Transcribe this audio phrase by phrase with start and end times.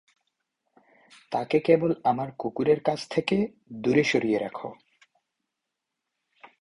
[1.31, 3.35] তাকে কেবল আমার কুকুর এর কাছ থেকে
[3.73, 4.69] দূরে সরিয়ে রেখো।